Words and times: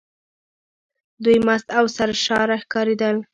دوی 1.23 1.37
مست 1.47 1.67
او 1.77 1.85
سرشاره 1.95 2.57
ښکارېدل. 2.63 3.15